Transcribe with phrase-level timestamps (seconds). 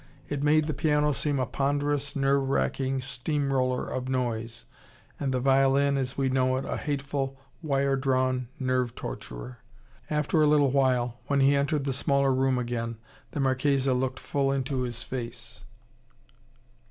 [0.29, 4.65] It made the piano seem a ponderous, nerve wracking steam roller of noise,
[5.19, 9.59] and the violin, as we know it, a hateful wire drawn nerve torturer.
[10.09, 12.97] After a little while, when he entered the smaller room again,
[13.33, 15.63] the Marchesa looked full into his face.